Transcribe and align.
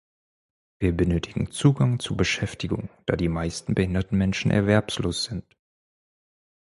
Wir 0.79 0.93
benötigen 0.97 1.51
Zugang 1.51 1.99
zu 1.99 2.17
Beschäftigung, 2.17 2.89
da 3.05 3.15
die 3.15 3.27
meisten 3.27 3.75
behinderten 3.75 4.17
Menschen 4.17 4.49
erwerbslos 4.49 5.25
sind. 5.25 5.45